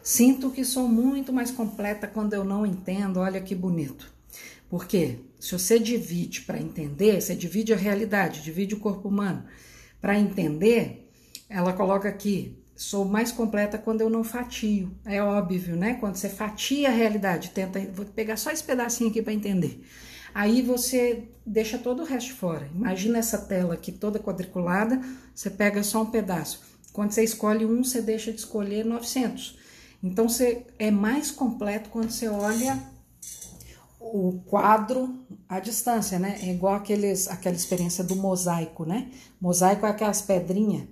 Sinto 0.04 0.52
que 0.52 0.64
sou 0.64 0.88
muito 0.88 1.34
mais 1.34 1.50
completa 1.50 2.06
quando 2.06 2.34
eu 2.34 2.44
não 2.44 2.68
entendo, 2.68 3.20
olha 3.20 3.42
que 3.42 3.56
bonito. 3.56 4.14
Porque 4.70 5.18
se 5.40 5.54
você 5.54 5.80
divide 5.80 6.42
para 6.42 6.62
entender, 6.62 7.20
você 7.20 7.36
divide 7.36 7.74
a 7.74 7.78
realidade, 7.78 8.44
divide 8.44 8.76
o 8.76 8.80
corpo 8.80 9.10
humano. 9.10 9.44
Para 10.00 10.20
entender, 10.20 11.12
ela 11.50 11.74
coloca 11.74 12.08
aqui: 12.08 12.60
sou 12.76 13.06
mais 13.06 13.32
completa 13.32 13.80
quando 13.80 14.02
eu 14.02 14.10
não 14.12 14.24
fatio. 14.24 14.92
É 15.04 15.20
óbvio, 15.20 15.76
né? 15.76 15.96
Quando 15.96 16.16
você 16.16 16.30
fatia 16.30 16.90
a 16.90 16.92
realidade, 16.92 17.50
tenta, 17.50 17.80
vou 17.92 18.06
pegar 18.06 18.38
só 18.38 18.52
esse 18.52 18.64
pedacinho 18.64 19.10
aqui 19.10 19.24
para 19.24 19.34
entender. 19.34 19.84
Aí 20.36 20.62
você 20.62 21.30
deixa 21.46 21.78
todo 21.78 22.02
o 22.02 22.06
resto 22.06 22.36
fora. 22.36 22.70
Imagina 22.76 23.20
essa 23.20 23.38
tela 23.38 23.76
aqui 23.76 23.90
toda 23.90 24.20
quadriculada, 24.20 25.02
você 25.34 25.50
pega 25.50 25.82
só 25.82 26.02
um 26.02 26.08
pedaço. 26.08 26.60
Quando 26.92 27.12
você 27.12 27.24
escolhe 27.24 27.66
um, 27.66 27.82
você 27.82 28.02
deixa 28.02 28.34
de 28.34 28.40
escolher 28.40 28.84
900. 28.84 29.58
Então 30.04 30.28
você 30.28 30.66
é 30.78 30.92
mais 30.92 31.32
completo 31.32 31.90
quando 31.90 32.12
você 32.12 32.28
olha 32.28 32.78
o 33.98 34.42
quadro 34.46 35.26
à 35.48 35.62
distância, 35.62 36.20
né? 36.20 36.38
É 36.42 36.52
igual 36.52 36.76
aqueles, 36.76 37.30
aquela 37.30 37.56
experiência 37.56 38.04
do 38.04 38.18
mosaico, 38.18 38.84
né? 38.84 39.10
Mosaico 39.40 39.86
é 39.86 39.90
aquelas 39.90 40.22
pedrinhas, 40.22 40.86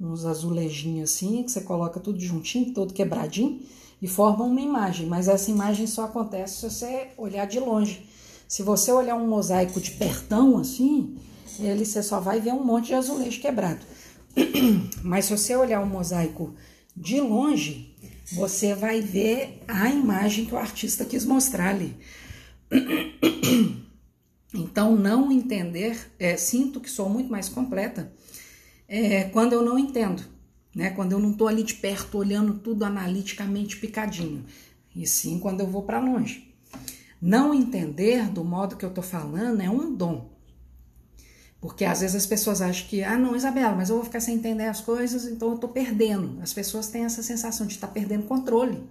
uns 0.00 0.24
azulejinhos 0.24 1.12
assim, 1.12 1.42
que 1.42 1.50
você 1.50 1.60
coloca 1.60 1.98
tudo 1.98 2.20
juntinho, 2.20 2.72
todo 2.72 2.94
quebradinho, 2.94 3.62
e 4.00 4.06
forma 4.06 4.44
uma 4.44 4.60
imagem. 4.60 5.08
Mas 5.08 5.26
essa 5.26 5.50
imagem 5.50 5.88
só 5.88 6.04
acontece 6.04 6.60
se 6.60 6.70
você 6.70 7.08
olhar 7.16 7.46
de 7.46 7.58
longe. 7.58 8.14
Se 8.48 8.62
você 8.62 8.92
olhar 8.92 9.16
um 9.16 9.26
mosaico 9.26 9.80
de 9.80 9.92
pertão 9.92 10.58
assim, 10.58 11.16
ele 11.58 11.84
você 11.84 12.02
só 12.02 12.20
vai 12.20 12.40
ver 12.40 12.52
um 12.52 12.64
monte 12.64 12.86
de 12.86 12.94
azulejo 12.94 13.40
quebrado. 13.40 13.84
Mas 15.02 15.26
se 15.26 15.36
você 15.36 15.56
olhar 15.56 15.80
um 15.80 15.86
mosaico 15.86 16.54
de 16.96 17.20
longe, 17.20 17.94
você 18.32 18.74
vai 18.74 19.00
ver 19.00 19.62
a 19.66 19.88
imagem 19.88 20.46
que 20.46 20.54
o 20.54 20.58
artista 20.58 21.04
quis 21.04 21.24
mostrar 21.24 21.70
ali. 21.70 21.96
Então, 24.54 24.96
não 24.96 25.30
entender, 25.30 25.98
é, 26.18 26.34
sinto 26.36 26.80
que 26.80 26.88
sou 26.88 27.10
muito 27.10 27.30
mais 27.30 27.46
completa 27.46 28.10
é, 28.88 29.24
quando 29.24 29.52
eu 29.52 29.62
não 29.62 29.78
entendo, 29.78 30.22
né? 30.74 30.90
Quando 30.90 31.12
eu 31.12 31.18
não 31.18 31.32
estou 31.32 31.48
ali 31.48 31.62
de 31.62 31.74
perto 31.74 32.16
olhando 32.16 32.54
tudo 32.54 32.84
analiticamente 32.84 33.76
picadinho, 33.76 34.46
e 34.94 35.06
sim 35.06 35.38
quando 35.38 35.60
eu 35.60 35.66
vou 35.66 35.82
para 35.82 36.00
longe. 36.00 36.45
Não 37.20 37.54
entender 37.54 38.28
do 38.30 38.44
modo 38.44 38.76
que 38.76 38.84
eu 38.84 38.90
tô 38.90 39.02
falando 39.02 39.60
é 39.60 39.70
um 39.70 39.94
dom. 39.94 40.30
Porque 41.60 41.84
às 41.84 42.00
vezes 42.00 42.14
as 42.14 42.26
pessoas 42.26 42.60
acham 42.60 42.86
que, 42.86 43.02
ah, 43.02 43.16
não, 43.16 43.34
Isabela, 43.34 43.74
mas 43.74 43.88
eu 43.88 43.96
vou 43.96 44.04
ficar 44.04 44.20
sem 44.20 44.36
entender 44.36 44.66
as 44.66 44.80
coisas, 44.80 45.26
então 45.26 45.52
eu 45.52 45.58
tô 45.58 45.68
perdendo. 45.68 46.40
As 46.42 46.52
pessoas 46.52 46.88
têm 46.88 47.04
essa 47.04 47.22
sensação 47.22 47.66
de 47.66 47.74
estar 47.74 47.88
tá 47.88 47.92
perdendo 47.92 48.24
controle. 48.24 48.84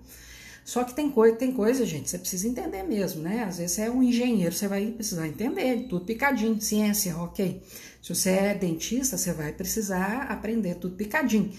Só 0.66 0.84
que 0.84 0.96
tem 0.96 1.12
coisa, 1.12 1.38
tem 1.38 1.52
coisa, 1.52 1.86
gente, 1.86 2.10
você 2.10 2.18
precisa 2.18 2.48
entender 2.48 2.82
mesmo, 2.82 3.22
né? 3.22 3.44
Às 3.44 3.60
vezes 3.60 3.76
você 3.76 3.84
é 3.84 3.92
um 3.92 4.02
engenheiro, 4.02 4.54
você 4.54 4.68
vai 4.68 4.88
precisar 4.88 5.28
entender 5.28 5.86
tudo 5.88 6.06
picadinho, 6.06 6.60
ciência, 6.60 7.16
ok. 7.18 7.62
Se 8.02 8.14
você 8.14 8.32
é 8.32 8.56
dentista, 8.56 9.16
você 9.16 9.32
vai 9.32 9.54
precisar 9.54 10.24
aprender 10.24 10.76
tudo 10.76 10.96
picadinho. 10.96 11.54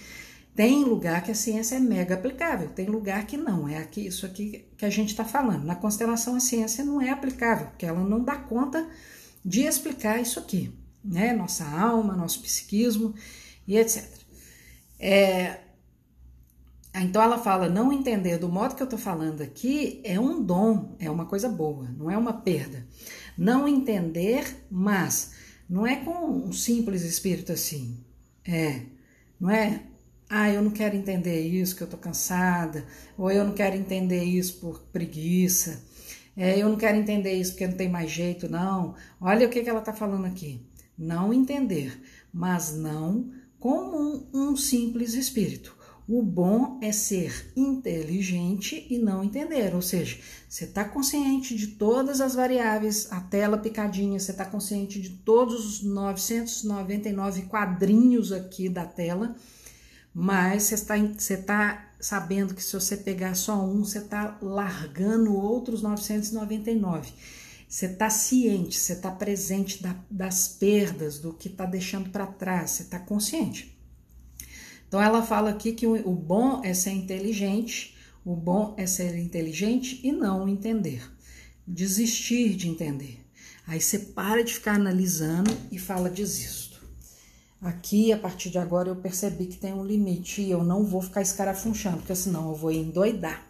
Tem 0.57 0.83
lugar 0.83 1.23
que 1.23 1.29
a 1.29 1.35
ciência 1.35 1.75
é 1.75 1.79
mega 1.79 2.15
aplicável, 2.15 2.69
tem 2.69 2.87
lugar 2.87 3.27
que 3.27 3.37
não. 3.37 3.69
É 3.69 3.77
aqui 3.77 4.07
isso 4.07 4.25
aqui 4.25 4.65
que 4.75 4.85
a 4.85 4.89
gente 4.89 5.09
está 5.09 5.23
falando. 5.23 5.63
Na 5.63 5.75
constelação 5.75 6.35
a 6.35 6.39
ciência 6.39 6.83
não 6.83 6.99
é 6.99 7.11
aplicável, 7.11 7.67
porque 7.67 7.85
ela 7.85 8.03
não 8.03 8.23
dá 8.23 8.37
conta 8.37 8.89
de 9.45 9.61
explicar 9.61 10.19
isso 10.19 10.39
aqui, 10.39 10.73
né? 11.05 11.31
Nossa 11.31 11.63
alma, 11.63 12.15
nosso 12.15 12.41
psiquismo 12.41 13.13
e 13.67 13.77
etc. 13.77 14.03
É, 14.99 15.59
então 16.95 17.21
ela 17.21 17.37
fala, 17.37 17.69
não 17.69 17.93
entender 17.93 18.39
do 18.39 18.49
modo 18.49 18.75
que 18.75 18.81
eu 18.81 18.85
estou 18.85 18.97
falando 18.97 19.43
aqui 19.43 20.01
é 20.03 20.19
um 20.19 20.41
dom, 20.41 20.95
é 20.97 21.07
uma 21.07 21.27
coisa 21.27 21.47
boa, 21.47 21.87
não 21.95 22.09
é 22.09 22.17
uma 22.17 22.33
perda. 22.33 22.83
Não 23.37 23.67
entender, 23.67 24.65
mas 24.71 25.33
não 25.69 25.85
é 25.85 25.97
com 25.97 26.47
um 26.47 26.51
simples 26.51 27.03
espírito 27.03 27.51
assim. 27.51 28.03
É, 28.43 28.81
não 29.39 29.51
é 29.51 29.83
ah, 30.29 30.49
eu 30.49 30.61
não 30.61 30.71
quero 30.71 30.95
entender 30.95 31.41
isso, 31.41 31.75
que 31.75 31.83
eu 31.83 31.87
tô 31.87 31.97
cansada, 31.97 32.85
ou 33.17 33.31
eu 33.31 33.45
não 33.45 33.53
quero 33.53 33.75
entender 33.75 34.23
isso 34.23 34.59
por 34.59 34.81
preguiça, 34.91 35.83
é, 36.35 36.61
eu 36.61 36.69
não 36.69 36.75
quero 36.75 36.97
entender 36.97 37.33
isso 37.33 37.51
porque 37.51 37.67
não 37.67 37.75
tem 37.75 37.89
mais 37.89 38.11
jeito, 38.11 38.47
não. 38.47 38.93
Olha 39.19 39.47
o 39.47 39.49
que, 39.49 39.63
que 39.63 39.69
ela 39.69 39.81
tá 39.81 39.91
falando 39.91 40.25
aqui. 40.25 40.61
Não 40.95 41.33
entender, 41.33 41.99
mas 42.31 42.77
não 42.77 43.31
como 43.59 43.97
um, 43.97 44.51
um 44.51 44.55
simples 44.55 45.15
espírito. 45.15 45.75
O 46.07 46.21
bom 46.21 46.79
é 46.81 46.91
ser 46.91 47.51
inteligente 47.55 48.87
e 48.89 48.97
não 48.97 49.23
entender, 49.23 49.75
ou 49.75 49.81
seja, 49.81 50.17
você 50.47 50.63
está 50.63 50.85
consciente 50.85 51.53
de 51.53 51.67
todas 51.67 52.21
as 52.21 52.33
variáveis, 52.33 53.11
a 53.11 53.19
tela 53.19 53.57
picadinha, 53.57 54.17
você 54.17 54.31
está 54.31 54.45
consciente 54.45 55.01
de 55.01 55.09
todos 55.09 55.65
os 55.65 55.83
999 55.83 57.41
quadrinhos 57.47 58.31
aqui 58.31 58.69
da 58.69 58.85
tela, 58.85 59.35
mas 60.19 60.63
você 60.63 60.73
está 60.73 60.97
você 60.97 61.37
tá 61.37 61.91
sabendo 61.99 62.55
que 62.55 62.63
se 62.63 62.73
você 62.73 62.97
pegar 62.97 63.35
só 63.35 63.63
um, 63.63 63.85
você 63.85 63.99
está 63.99 64.35
largando 64.41 65.35
outros 65.35 65.83
999. 65.83 67.13
Você 67.69 67.85
está 67.85 68.09
ciente, 68.09 68.79
você 68.79 68.93
está 68.93 69.11
presente 69.11 69.83
da, 69.83 69.95
das 70.09 70.47
perdas, 70.47 71.19
do 71.19 71.33
que 71.33 71.49
está 71.49 71.67
deixando 71.67 72.09
para 72.09 72.25
trás, 72.25 72.71
você 72.71 72.81
está 72.81 72.97
consciente. 72.97 73.77
Então 74.87 74.99
ela 74.99 75.21
fala 75.21 75.51
aqui 75.51 75.71
que 75.71 75.85
o, 75.85 75.93
o 76.09 76.15
bom 76.15 76.63
é 76.63 76.73
ser 76.73 76.93
inteligente, 76.93 77.95
o 78.25 78.35
bom 78.35 78.73
é 78.75 78.87
ser 78.87 79.15
inteligente 79.19 79.99
e 80.03 80.11
não 80.11 80.49
entender. 80.49 81.07
Desistir 81.67 82.55
de 82.55 82.67
entender. 82.67 83.23
Aí 83.67 83.79
você 83.79 83.99
para 83.99 84.43
de 84.43 84.55
ficar 84.55 84.77
analisando 84.77 85.55
e 85.71 85.77
fala 85.77 86.09
desisto. 86.09 86.66
Aqui, 87.61 88.13
a 88.13 88.17
partir 88.17 88.51
de 88.51 88.59
agora, 88.59 88.89
eu 88.89 88.95
percebi 88.95 89.47
que 89.47 89.57
tem 89.57 89.73
um 89.73 89.83
limite 89.83 90.41
e 90.41 90.51
eu 90.51 90.63
não 90.63 90.85
vou 90.85 91.01
ficar 91.01 91.21
escarafunchando, 91.21 91.97
porque 91.97 92.15
senão 92.15 92.49
eu 92.49 92.55
vou 92.55 92.71
endoidar. 92.71 93.47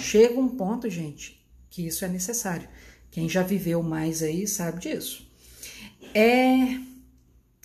Chega 0.00 0.38
um 0.40 0.48
ponto, 0.48 0.90
gente, 0.90 1.40
que 1.70 1.86
isso 1.86 2.04
é 2.04 2.08
necessário. 2.08 2.68
Quem 3.10 3.28
já 3.28 3.42
viveu 3.44 3.80
mais 3.80 4.22
aí 4.22 4.46
sabe 4.48 4.80
disso. 4.80 5.24
É, 6.12 6.80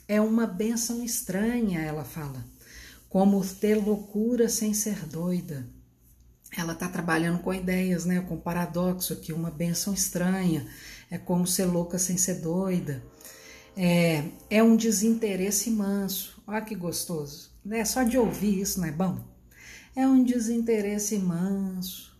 é 0.08 0.22
uma 0.22 0.46
benção 0.46 1.04
estranha, 1.04 1.80
ela 1.82 2.04
fala. 2.04 2.46
Como 3.10 3.44
ter 3.44 3.76
loucura 3.76 4.48
sem 4.48 4.76
ser 4.76 5.08
doida. 5.08 5.68
Ela 6.56 6.74
está 6.74 6.88
trabalhando 6.88 7.40
com 7.40 7.52
ideias, 7.52 8.06
né? 8.06 8.22
Com 8.22 8.38
paradoxo 8.38 9.14
aqui, 9.14 9.34
uma 9.34 9.50
benção 9.50 9.92
estranha. 9.92 10.68
É 11.10 11.18
como 11.18 11.48
ser 11.48 11.66
louca 11.66 11.98
sem 11.98 12.16
ser 12.16 12.36
doida. 12.42 13.04
É, 13.82 14.26
é 14.50 14.62
um 14.62 14.76
desinteresse 14.76 15.72
manso. 15.72 16.44
Olha 16.46 16.60
que 16.60 16.76
gostoso. 16.76 17.50
Né? 17.64 17.86
Só 17.86 18.04
de 18.04 18.18
ouvir 18.18 18.60
isso 18.60 18.82
não 18.82 18.90
é 18.90 18.92
bom? 18.92 19.24
É 19.96 20.06
um 20.06 20.22
desinteresse 20.22 21.18
manso. 21.18 22.14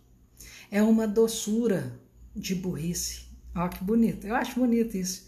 É 0.70 0.82
uma 0.82 1.06
doçura 1.06 2.00
de 2.34 2.54
burrice. 2.54 3.24
Olha 3.54 3.68
que 3.68 3.84
bonito. 3.84 4.26
Eu 4.26 4.34
acho 4.36 4.58
bonito 4.58 4.96
isso. 4.96 5.26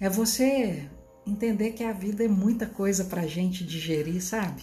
É 0.00 0.08
você 0.08 0.88
entender 1.26 1.72
que 1.72 1.84
a 1.84 1.92
vida 1.92 2.24
é 2.24 2.28
muita 2.28 2.64
coisa 2.64 3.04
para 3.04 3.26
gente 3.26 3.62
digerir, 3.62 4.22
sabe? 4.22 4.62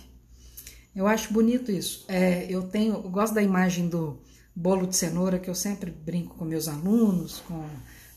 Eu 0.95 1.05
acho 1.05 1.31
bonito 1.31 1.71
isso. 1.71 2.03
É, 2.07 2.47
eu 2.49 2.63
tenho, 2.63 2.95
eu 2.95 3.09
gosto 3.11 3.35
da 3.35 3.43
imagem 3.43 3.87
do 3.87 4.19
bolo 4.55 4.87
de 4.87 4.95
cenoura 4.95 5.37
que 5.37 5.51
eu 5.51 5.55
sempre 5.55 5.91
brinco 5.91 6.35
com 6.35 6.45
meus 6.45 6.67
alunos, 6.67 7.43
com 7.47 7.63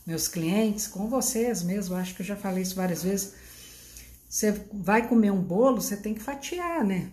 meus 0.05 0.27
clientes, 0.27 0.87
com 0.87 1.07
vocês 1.09 1.63
mesmo, 1.63 1.95
acho 1.95 2.15
que 2.15 2.21
eu 2.21 2.25
já 2.25 2.35
falei 2.35 2.63
isso 2.63 2.75
várias 2.75 3.03
vezes. 3.03 3.33
Você 4.29 4.51
vai 4.73 5.07
comer 5.07 5.31
um 5.31 5.41
bolo, 5.41 5.81
você 5.81 5.97
tem 5.97 6.13
que 6.13 6.21
fatiar, 6.21 6.83
né? 6.83 7.09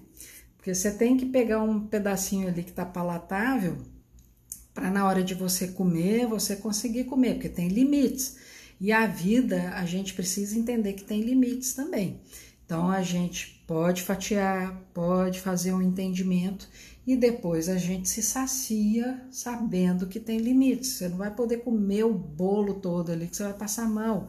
Porque 0.56 0.74
você 0.74 0.90
tem 0.92 1.16
que 1.16 1.26
pegar 1.26 1.62
um 1.62 1.86
pedacinho 1.86 2.48
ali 2.48 2.62
que 2.62 2.72
tá 2.72 2.84
palatável 2.84 3.78
para 4.74 4.90
na 4.90 5.06
hora 5.06 5.22
de 5.22 5.34
você 5.34 5.68
comer, 5.68 6.26
você 6.26 6.56
conseguir 6.56 7.04
comer, 7.04 7.34
porque 7.34 7.48
tem 7.48 7.68
limites. 7.68 8.36
E 8.80 8.90
a 8.90 9.06
vida, 9.06 9.70
a 9.74 9.84
gente 9.84 10.14
precisa 10.14 10.58
entender 10.58 10.94
que 10.94 11.04
tem 11.04 11.20
limites 11.20 11.72
também. 11.74 12.20
Então 12.64 12.90
a 12.90 13.02
gente 13.02 13.62
pode 13.66 14.02
fatiar, 14.02 14.80
pode 14.94 15.40
fazer 15.40 15.72
um 15.72 15.82
entendimento 15.82 16.68
e 17.06 17.16
depois 17.16 17.68
a 17.68 17.76
gente 17.76 18.08
se 18.08 18.22
sacia 18.22 19.26
sabendo 19.30 20.06
que 20.06 20.20
tem 20.20 20.38
limites. 20.38 20.92
Você 20.92 21.08
não 21.08 21.16
vai 21.16 21.34
poder 21.34 21.58
comer 21.58 22.04
o 22.04 22.14
bolo 22.14 22.74
todo 22.74 23.10
ali 23.10 23.26
que 23.26 23.36
você 23.36 23.44
vai 23.44 23.54
passar 23.54 23.88
mal. 23.88 24.28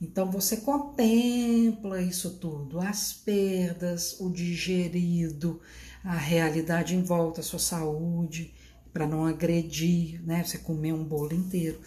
Então 0.00 0.30
você 0.30 0.58
contempla 0.58 2.00
isso 2.00 2.38
tudo, 2.38 2.80
as 2.80 3.12
perdas, 3.12 4.18
o 4.20 4.30
digerido, 4.30 5.60
a 6.04 6.14
realidade 6.14 6.94
em 6.94 7.02
volta, 7.02 7.40
a 7.40 7.44
sua 7.44 7.58
saúde, 7.58 8.54
para 8.92 9.06
não 9.06 9.26
agredir, 9.26 10.22
né? 10.24 10.44
Você 10.44 10.58
comer 10.58 10.92
um 10.92 11.04
bolo 11.04 11.34
inteiro. 11.34 11.80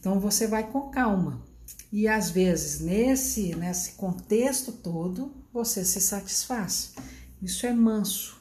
Então 0.00 0.18
você 0.18 0.46
vai 0.46 0.70
com 0.70 0.90
calma. 0.90 1.46
E 1.92 2.08
às 2.08 2.30
vezes 2.30 2.80
nesse 2.80 3.54
nesse 3.54 3.92
contexto 3.92 4.72
todo 4.72 5.32
você 5.52 5.84
se 5.84 6.00
satisfaz. 6.00 6.94
Isso 7.40 7.66
é 7.66 7.72
manso, 7.72 8.37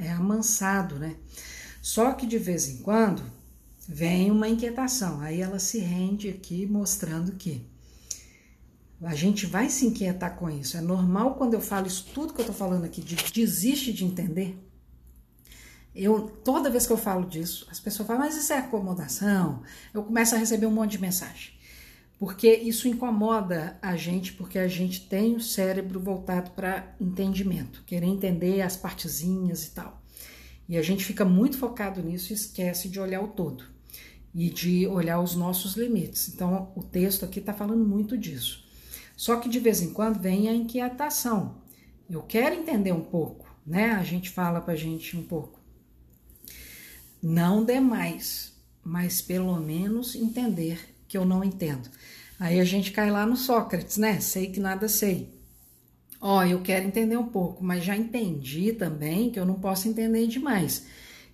é 0.00 0.10
amansado, 0.10 0.98
né? 0.98 1.16
Só 1.82 2.12
que 2.12 2.26
de 2.26 2.38
vez 2.38 2.68
em 2.68 2.78
quando 2.78 3.22
vem 3.88 4.30
uma 4.30 4.48
inquietação. 4.48 5.20
Aí 5.20 5.40
ela 5.40 5.58
se 5.58 5.78
rende 5.78 6.28
aqui 6.28 6.66
mostrando 6.66 7.32
que 7.32 7.66
a 9.02 9.14
gente 9.14 9.46
vai 9.46 9.68
se 9.68 9.86
inquietar 9.86 10.36
com 10.36 10.48
isso. 10.48 10.76
É 10.76 10.80
normal 10.80 11.34
quando 11.34 11.54
eu 11.54 11.60
falo 11.60 11.86
isso 11.86 12.08
tudo 12.14 12.32
que 12.32 12.40
eu 12.40 12.46
tô 12.46 12.52
falando 12.52 12.84
aqui 12.84 13.00
de 13.00 13.16
desiste 13.16 13.92
de 13.92 14.04
entender. 14.04 14.56
Eu 15.94 16.28
toda 16.44 16.70
vez 16.70 16.86
que 16.86 16.92
eu 16.92 16.98
falo 16.98 17.26
disso, 17.26 17.66
as 17.70 17.80
pessoas 17.80 18.06
falam: 18.06 18.22
"Mas 18.22 18.36
isso 18.36 18.52
é 18.52 18.58
acomodação". 18.58 19.62
Eu 19.92 20.04
começo 20.04 20.34
a 20.34 20.38
receber 20.38 20.66
um 20.66 20.70
monte 20.70 20.92
de 20.92 20.98
mensagem. 20.98 21.52
Porque 22.20 22.52
isso 22.52 22.86
incomoda 22.86 23.78
a 23.80 23.96
gente, 23.96 24.34
porque 24.34 24.58
a 24.58 24.68
gente 24.68 25.08
tem 25.08 25.34
o 25.34 25.40
cérebro 25.40 25.98
voltado 25.98 26.50
para 26.50 26.94
entendimento, 27.00 27.82
querer 27.86 28.08
entender 28.08 28.60
as 28.60 28.76
partezinhas 28.76 29.66
e 29.66 29.70
tal. 29.70 30.02
E 30.68 30.76
a 30.76 30.82
gente 30.82 31.02
fica 31.02 31.24
muito 31.24 31.56
focado 31.56 32.02
nisso 32.02 32.30
e 32.30 32.36
esquece 32.36 32.90
de 32.90 33.00
olhar 33.00 33.22
o 33.22 33.28
todo 33.28 33.64
e 34.34 34.50
de 34.50 34.86
olhar 34.86 35.18
os 35.18 35.34
nossos 35.34 35.76
limites. 35.76 36.28
Então, 36.28 36.70
o 36.76 36.82
texto 36.82 37.24
aqui 37.24 37.38
está 37.38 37.54
falando 37.54 37.86
muito 37.86 38.18
disso. 38.18 38.68
Só 39.16 39.36
que 39.36 39.48
de 39.48 39.58
vez 39.58 39.80
em 39.80 39.94
quando 39.94 40.20
vem 40.20 40.46
a 40.46 40.54
inquietação. 40.54 41.62
Eu 42.08 42.20
quero 42.22 42.54
entender 42.54 42.92
um 42.92 43.00
pouco, 43.02 43.48
né? 43.66 43.92
A 43.92 44.04
gente 44.04 44.28
fala 44.28 44.60
para 44.60 44.74
a 44.74 44.76
gente 44.76 45.16
um 45.16 45.22
pouco. 45.22 45.58
Não 47.22 47.64
demais, 47.64 48.52
mas 48.84 49.22
pelo 49.22 49.58
menos 49.58 50.14
entender 50.14 50.99
que 51.10 51.18
eu 51.18 51.24
não 51.24 51.42
entendo. 51.42 51.90
Aí 52.38 52.60
a 52.60 52.64
gente 52.64 52.92
cai 52.92 53.10
lá 53.10 53.26
no 53.26 53.36
Sócrates, 53.36 53.96
né? 53.96 54.20
Sei 54.20 54.46
que 54.46 54.60
nada 54.60 54.88
sei. 54.88 55.28
Ó, 56.20 56.44
eu 56.44 56.62
quero 56.62 56.86
entender 56.86 57.16
um 57.16 57.26
pouco, 57.26 57.64
mas 57.64 57.84
já 57.84 57.96
entendi 57.96 58.72
também 58.72 59.28
que 59.28 59.40
eu 59.40 59.44
não 59.44 59.54
posso 59.54 59.88
entender 59.88 60.28
demais. 60.28 60.86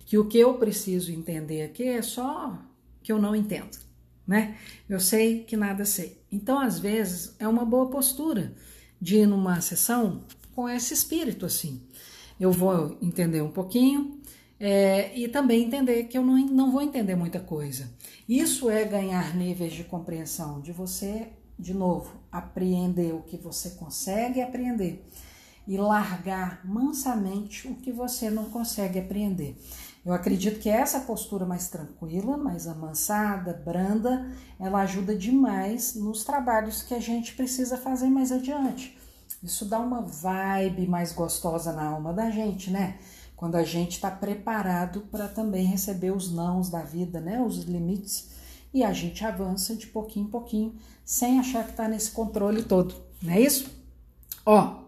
Que 0.03 0.17
o 0.17 0.25
que 0.25 0.39
eu 0.39 0.55
preciso 0.55 1.11
entender 1.11 1.61
aqui 1.61 1.83
é 1.83 2.01
só 2.01 2.57
que 3.03 3.11
eu 3.11 3.21
não 3.21 3.35
entendo, 3.35 3.77
né? 4.25 4.57
Eu 4.89 4.99
sei 4.99 5.43
que 5.43 5.55
nada 5.55 5.85
sei. 5.85 6.17
Então, 6.31 6.59
às 6.59 6.79
vezes, 6.79 7.35
é 7.37 7.47
uma 7.47 7.63
boa 7.63 7.87
postura 7.87 8.55
de 8.99 9.17
ir 9.17 9.27
numa 9.27 9.61
sessão 9.61 10.23
com 10.55 10.67
esse 10.67 10.91
espírito 10.91 11.45
assim. 11.45 11.83
Eu 12.39 12.51
vou 12.51 12.97
entender 12.99 13.43
um 13.43 13.51
pouquinho, 13.51 14.16
é, 14.59 15.17
e 15.17 15.27
também 15.27 15.63
entender 15.63 16.03
que 16.05 16.17
eu 16.17 16.23
não, 16.23 16.37
não 16.47 16.71
vou 16.71 16.81
entender 16.81 17.15
muita 17.15 17.39
coisa. 17.39 17.89
Isso 18.27 18.69
é 18.69 18.83
ganhar 18.83 19.35
níveis 19.35 19.73
de 19.73 19.83
compreensão, 19.83 20.59
de 20.61 20.71
você, 20.71 21.29
de 21.57 21.73
novo, 21.73 22.11
apreender 22.31 23.13
o 23.13 23.21
que 23.21 23.37
você 23.37 23.71
consegue 23.71 24.41
apreender 24.41 25.05
e 25.67 25.77
largar 25.77 26.61
mansamente 26.65 27.67
o 27.67 27.75
que 27.75 27.91
você 27.91 28.29
não 28.29 28.45
consegue 28.45 28.99
apreender. 28.99 29.57
Eu 30.05 30.13
acredito 30.13 30.59
que 30.59 30.69
essa 30.69 31.01
postura 31.01 31.45
mais 31.45 31.67
tranquila, 31.67 32.37
mais 32.37 32.65
amansada, 32.65 33.51
branda, 33.53 34.31
ela 34.57 34.79
ajuda 34.81 35.13
demais 35.13 35.95
nos 35.95 36.23
trabalhos 36.23 36.81
que 36.81 36.93
a 36.93 36.99
gente 36.99 37.35
precisa 37.35 37.77
fazer 37.77 38.07
mais 38.07 38.31
adiante. 38.31 38.97
Isso 39.43 39.65
dá 39.65 39.79
uma 39.79 40.01
vibe 40.01 40.87
mais 40.87 41.11
gostosa 41.11 41.73
na 41.73 41.89
alma 41.89 42.13
da 42.13 42.31
gente, 42.31 42.71
né? 42.71 42.97
Quando 43.37 43.55
a 43.55 43.63
gente 43.63 43.93
está 43.93 44.09
preparado 44.09 45.01
para 45.11 45.27
também 45.27 45.63
receber 45.63 46.11
os 46.11 46.31
nãos 46.31 46.69
da 46.69 46.81
vida, 46.81 47.21
né, 47.21 47.39
os 47.39 47.63
limites, 47.63 48.29
e 48.73 48.83
a 48.83 48.91
gente 48.91 49.23
avança 49.23 49.75
de 49.75 49.87
pouquinho 49.87 50.25
em 50.25 50.29
pouquinho, 50.29 50.75
sem 51.05 51.39
achar 51.39 51.63
que 51.63 51.69
está 51.69 51.87
nesse 51.87 52.11
controle 52.11 52.63
todo, 52.63 52.95
não 53.21 53.31
é 53.31 53.39
isso? 53.39 53.69
Ó, 54.43 54.83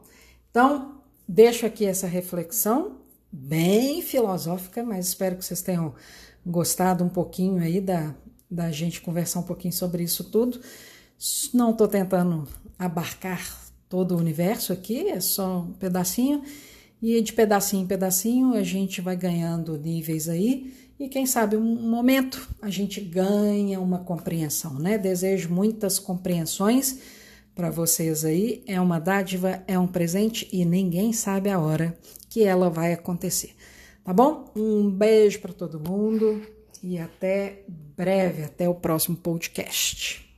então 0.49 0.99
deixo 1.27 1.65
aqui 1.65 1.85
essa 1.85 2.07
reflexão 2.07 2.97
bem 3.31 4.01
filosófica, 4.01 4.83
mas 4.83 5.07
espero 5.07 5.37
que 5.37 5.45
vocês 5.45 5.61
tenham 5.61 5.93
gostado 6.43 7.03
um 7.03 7.09
pouquinho 7.09 7.61
aí 7.61 7.79
da, 7.79 8.15
da 8.49 8.71
gente 8.71 8.99
conversar 8.99 9.39
um 9.41 9.43
pouquinho 9.43 9.73
sobre 9.73 10.01
isso 10.01 10.23
tudo. 10.23 10.59
Não 11.53 11.71
estou 11.71 11.87
tentando 11.87 12.47
abarcar 12.79 13.61
todo 13.87 14.15
o 14.15 14.17
universo 14.17 14.73
aqui, 14.73 15.07
é 15.07 15.19
só 15.19 15.59
um 15.59 15.73
pedacinho. 15.73 16.43
E 17.01 17.21
de 17.21 17.33
pedacinho 17.33 17.83
em 17.83 17.87
pedacinho 17.87 18.53
a 18.53 18.63
gente 18.63 18.99
vai 18.99 19.15
ganhando 19.15 19.77
níveis 19.77 20.27
aí 20.27 20.73
e 20.99 21.07
quem 21.07 21.25
sabe 21.25 21.55
um 21.55 21.89
momento 21.89 22.45
a 22.61 22.69
gente 22.69 22.99
ganha 22.99 23.79
uma 23.79 23.99
compreensão, 23.99 24.77
né? 24.77 24.97
Desejo 24.97 25.49
muitas 25.49 25.97
compreensões 25.97 26.99
para 27.55 27.69
vocês 27.69 28.25
aí. 28.25 28.61
É 28.67 28.81
uma 28.81 28.99
dádiva, 28.99 29.63
é 29.65 29.79
um 29.79 29.87
presente 29.87 30.49
e 30.51 30.65
ninguém 30.65 31.13
sabe 31.13 31.49
a 31.49 31.57
hora 31.57 31.97
que 32.29 32.43
ela 32.43 32.69
vai 32.69 32.91
acontecer. 32.91 33.55
Tá 34.03 34.11
bom? 34.11 34.51
Um 34.53 34.91
beijo 34.91 35.39
para 35.39 35.53
todo 35.53 35.79
mundo 35.79 36.41
e 36.83 36.97
até 36.97 37.63
breve, 37.95 38.43
até 38.43 38.67
o 38.67 38.75
próximo 38.75 39.15
podcast. 39.15 40.28